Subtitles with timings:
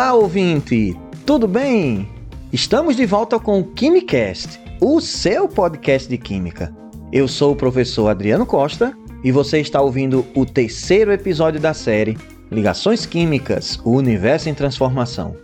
[0.00, 0.96] Olá, ouvinte!
[1.26, 2.08] Tudo bem?
[2.50, 6.74] Estamos de volta com o Quimicast, o seu podcast de química.
[7.12, 12.16] Eu sou o professor Adriano Costa e você está ouvindo o terceiro episódio da série
[12.50, 15.36] Ligações Químicas, o Universo em Transformação.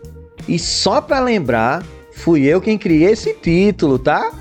[0.49, 1.85] E só para lembrar,
[2.15, 4.33] fui eu quem criei esse título, tá?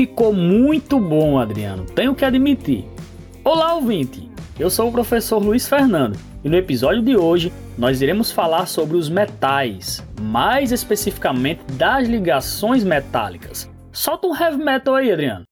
[0.00, 2.86] Ficou muito bom, Adriano, tenho que admitir.
[3.44, 4.30] Olá, ouvinte!
[4.58, 8.96] Eu sou o professor Luiz Fernando e no episódio de hoje nós iremos falar sobre
[8.96, 13.70] os metais, mais especificamente das ligações metálicas.
[13.92, 15.49] Solta um heavy metal aí, Adriano.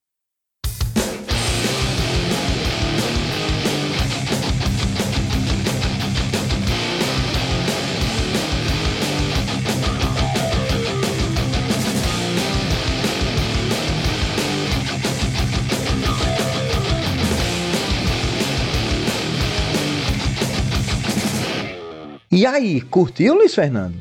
[22.31, 23.97] E aí, curtiu, Luiz Fernando?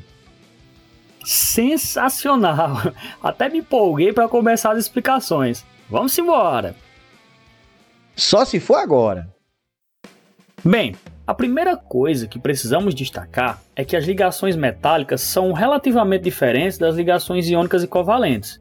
[1.23, 2.75] Sensacional!
[3.23, 5.65] Até me empolguei para começar as explicações.
[5.89, 6.75] Vamos embora!
[8.15, 9.29] Só se for agora.
[10.63, 16.77] Bem, a primeira coisa que precisamos destacar é que as ligações metálicas são relativamente diferentes
[16.77, 18.59] das ligações iônicas e covalentes.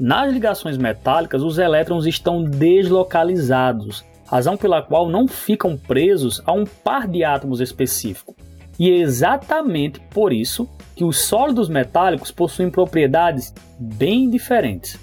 [0.00, 6.64] Nas ligações metálicas, os elétrons estão deslocalizados, razão pela qual não ficam presos a um
[6.64, 8.34] par de átomos específico.
[8.78, 14.98] E é exatamente por isso que os sólidos metálicos possuem propriedades bem diferentes.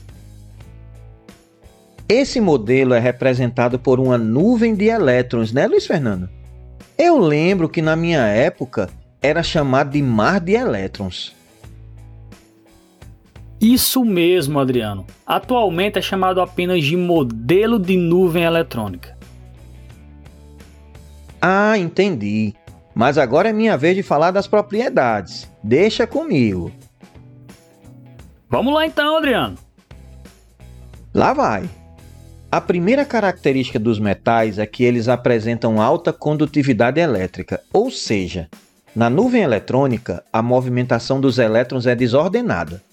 [2.07, 6.29] Esse modelo é representado por uma nuvem de elétrons, né, Luiz Fernando?
[6.97, 8.89] Eu lembro que na minha época
[9.21, 11.33] era chamado de mar de elétrons.
[13.61, 15.05] Isso mesmo, Adriano.
[15.25, 19.15] Atualmente é chamado apenas de modelo de nuvem eletrônica.
[21.39, 22.55] Ah, entendi.
[22.93, 25.49] Mas agora é minha vez de falar das propriedades.
[25.63, 26.71] Deixa comigo.
[28.49, 29.57] Vamos lá então, Adriano.
[31.13, 31.69] Lá vai.
[32.51, 38.49] A primeira característica dos metais é que eles apresentam alta condutividade elétrica, ou seja,
[38.93, 42.83] na nuvem eletrônica, a movimentação dos elétrons é desordenada.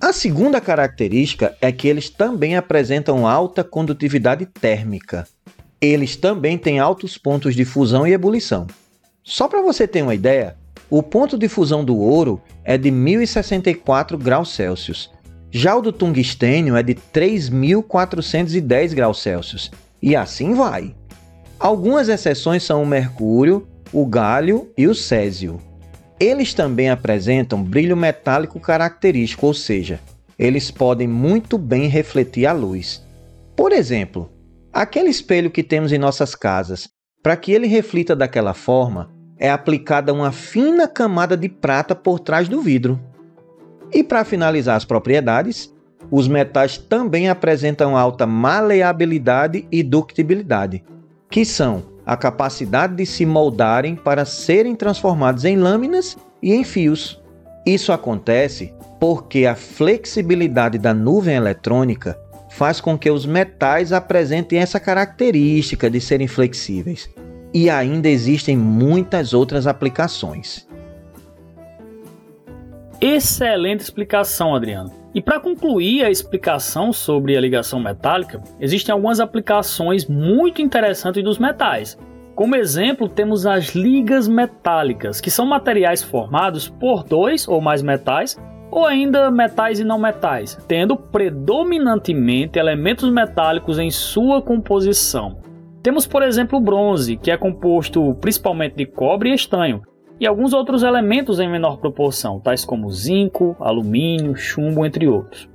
[0.00, 5.26] A segunda característica é que eles também apresentam alta condutividade térmica.
[5.80, 8.66] Eles também têm altos pontos de fusão e ebulição.
[9.28, 10.56] Só para você ter uma ideia,
[10.88, 15.10] o ponto de fusão do ouro é de 1064 graus Celsius.
[15.50, 19.70] Já o do tungstênio é de 3410 graus Celsius.
[20.00, 20.96] E assim vai.
[21.60, 25.60] Algumas exceções são o mercúrio, o galho e o césio.
[26.18, 30.00] Eles também apresentam brilho metálico característico, ou seja,
[30.38, 33.04] eles podem muito bem refletir a luz.
[33.54, 34.32] Por exemplo,
[34.72, 36.88] aquele espelho que temos em nossas casas,
[37.22, 42.48] para que ele reflita daquela forma, é aplicada uma fina camada de prata por trás
[42.48, 43.00] do vidro.
[43.92, 45.72] E para finalizar as propriedades,
[46.10, 50.84] os metais também apresentam alta maleabilidade e ductibilidade,
[51.30, 57.22] que são a capacidade de se moldarem para serem transformados em lâminas e em fios.
[57.66, 62.18] Isso acontece porque a flexibilidade da nuvem eletrônica
[62.50, 67.08] faz com que os metais apresentem essa característica de serem flexíveis
[67.52, 70.66] e ainda existem muitas outras aplicações.
[73.00, 74.92] Excelente explicação, Adriano.
[75.14, 81.38] E para concluir a explicação sobre a ligação metálica, existem algumas aplicações muito interessantes dos
[81.38, 81.98] metais.
[82.34, 88.38] Como exemplo, temos as ligas metálicas, que são materiais formados por dois ou mais metais,
[88.70, 95.38] ou ainda metais e não metais, tendo predominantemente elementos metálicos em sua composição.
[95.88, 99.80] Temos, por exemplo, o bronze, que é composto principalmente de cobre e estanho,
[100.20, 105.48] e alguns outros elementos em menor proporção, tais como zinco, alumínio, chumbo, entre outros.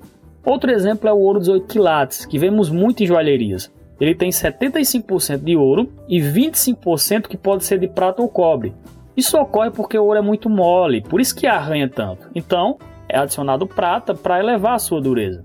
[0.44, 3.72] Outro exemplo é o ouro 18 quilates, que vemos muito em joalherias.
[4.02, 8.74] Ele tem 75% de ouro e 25% que pode ser de prata ou cobre.
[9.16, 12.28] Isso ocorre porque o ouro é muito mole, por isso que arranha tanto.
[12.34, 15.44] Então, é adicionado prata para elevar a sua dureza.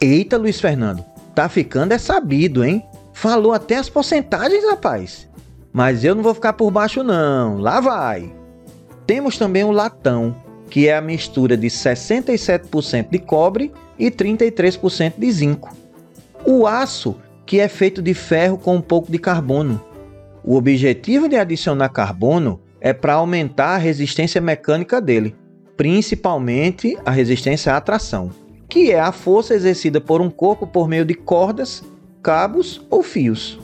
[0.00, 2.84] Eita, Luiz Fernando, Tá ficando é sabido, hein?
[3.12, 5.28] Falou até as porcentagens, rapaz.
[5.72, 7.58] Mas eu não vou ficar por baixo não.
[7.58, 8.32] Lá vai.
[9.06, 10.34] Temos também o latão,
[10.68, 15.74] que é a mistura de 67% de cobre e 33% de zinco.
[16.44, 19.80] O aço, que é feito de ferro com um pouco de carbono.
[20.44, 25.34] O objetivo de adicionar carbono é para aumentar a resistência mecânica dele.
[25.76, 28.30] principalmente a resistência à atração,
[28.72, 31.84] que é a força exercida por um corpo por meio de cordas,
[32.22, 33.60] cabos ou fios.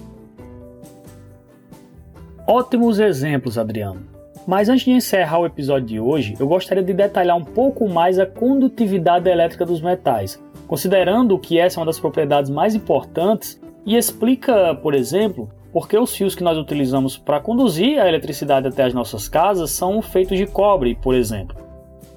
[2.46, 4.02] Ótimos exemplos, Adriano.
[4.46, 8.18] Mas antes de encerrar o episódio de hoje, eu gostaria de detalhar um pouco mais
[8.18, 13.96] a condutividade elétrica dos metais, considerando que essa é uma das propriedades mais importantes e
[13.96, 18.84] explica, por exemplo, por que os fios que nós utilizamos para conduzir a eletricidade até
[18.84, 21.56] as nossas casas são feitos de cobre, por exemplo.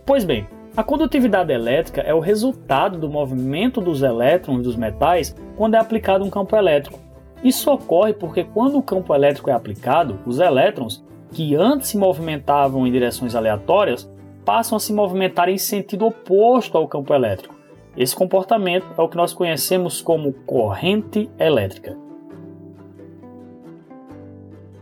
[0.06, 5.76] Pois bem, a condutividade elétrica é o resultado do movimento dos elétrons dos metais quando
[5.76, 6.98] é aplicado um campo elétrico.
[7.44, 12.88] Isso ocorre porque quando o campo elétrico é aplicado, os elétrons que antes se movimentavam
[12.88, 14.10] em direções aleatórias
[14.46, 17.56] passam a se movimentar em sentido oposto ao campo elétrico.
[17.98, 21.98] Esse comportamento é o que nós conhecemos como corrente elétrica.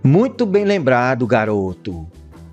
[0.03, 2.07] Muito bem lembrado, garoto.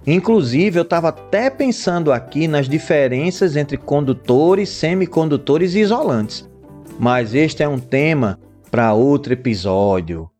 [0.07, 6.49] Inclusive, eu estava até pensando aqui nas diferenças entre condutores, semicondutores e isolantes.
[6.97, 8.39] Mas este é um tema
[8.71, 10.31] para outro episódio.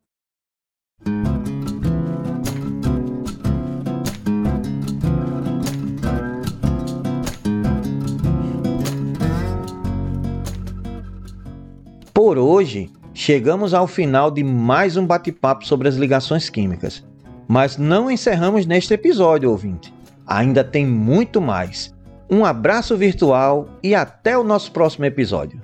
[12.15, 17.05] Por hoje, chegamos ao final de mais um bate-papo sobre as ligações químicas.
[17.49, 19.93] Mas não encerramos neste episódio, ouvinte.
[20.27, 21.95] Ainda tem muito mais.
[22.29, 25.61] Um abraço virtual e até o nosso próximo episódio.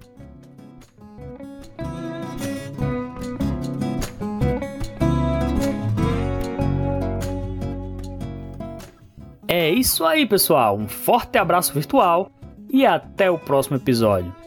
[9.48, 10.78] É isso aí, pessoal.
[10.78, 12.30] Um forte abraço virtual
[12.70, 14.41] e até o próximo episódio.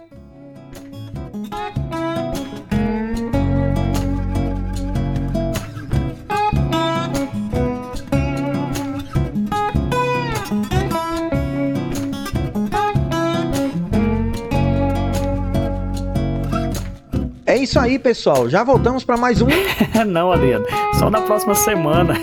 [17.75, 18.49] Isso aí, pessoal.
[18.49, 19.47] Já voltamos para mais um.
[20.07, 20.65] Não, Adriano.
[20.97, 22.13] Só na próxima semana.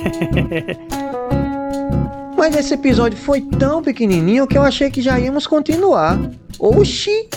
[2.39, 6.19] Mas esse episódio foi tão pequenininho que eu achei que já íamos continuar.
[6.59, 7.29] Oxi!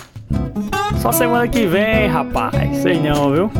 [1.01, 2.77] Só semana que vem, rapaz.
[2.77, 3.51] Sei não, viu?